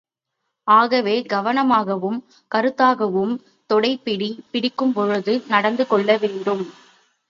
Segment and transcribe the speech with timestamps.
[0.67, 2.17] ஆகவே, கவனமாகவும்,
[2.51, 3.35] கருத்தாகவும்
[3.69, 6.65] தொடைப் பிடி பிடிக்கும்பொழுது நடந்து கொள்ள வேண்டும்.